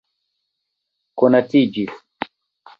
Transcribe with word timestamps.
konatiĝis 1.19 1.95